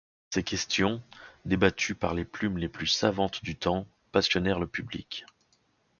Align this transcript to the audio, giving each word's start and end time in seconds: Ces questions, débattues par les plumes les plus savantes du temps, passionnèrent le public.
Ces 0.33 0.41
questions, 0.41 0.99
débattues 1.45 1.93
par 1.93 2.15
les 2.15 2.25
plumes 2.25 2.57
les 2.57 2.69
plus 2.69 2.87
savantes 2.87 3.43
du 3.43 3.55
temps, 3.55 3.85
passionnèrent 4.11 4.59
le 4.59 4.65
public. 4.65 5.27